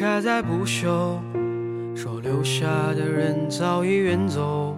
[0.00, 1.20] 还在不休，
[1.94, 4.76] 说留下的人早已远走。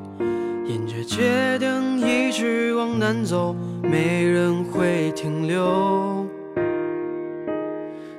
[0.64, 6.26] 沿着街灯一直往南走，没人会停留。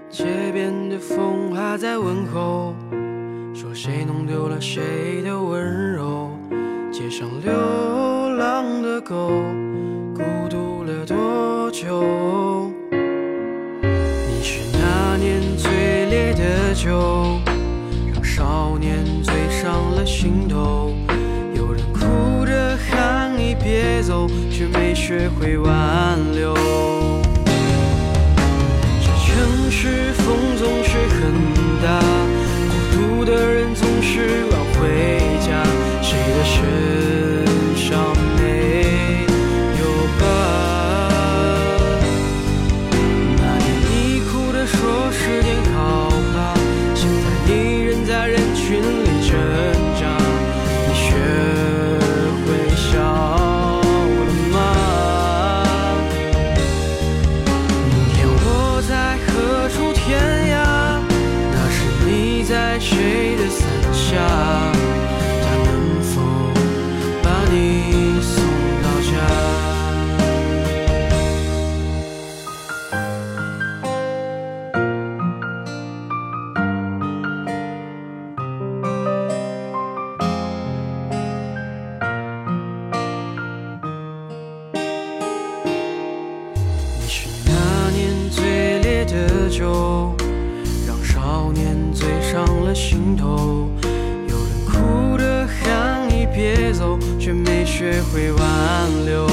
[0.10, 2.74] 街边的风还在问候，
[3.54, 6.30] 说谁弄丢了谁的温柔。
[6.92, 7.52] 街上流
[8.38, 9.30] 浪的狗，
[10.16, 12.57] 孤独了多久？
[16.88, 17.42] 酒，
[18.14, 20.94] 让少年醉上了心头。
[21.54, 26.54] 有人哭着喊你别走，却没学会挽留。
[29.02, 31.34] 这城市风总是很
[31.84, 32.00] 大，
[32.96, 34.46] 孤独的人总是
[89.50, 90.16] 酒，
[90.88, 93.70] 让少年醉上了心头。
[94.28, 99.28] 有人哭着喊你别走，却没学会挽留。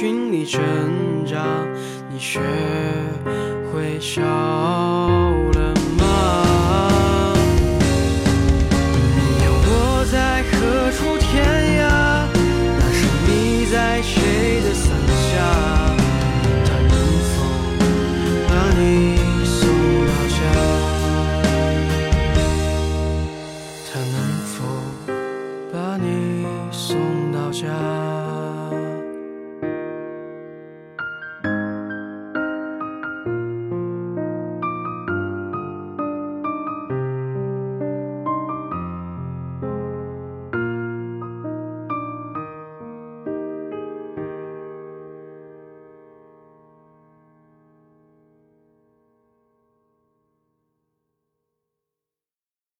[0.00, 0.62] 寻觅成
[1.26, 1.68] 长。
[2.10, 2.40] 你学
[3.70, 4.22] 会笑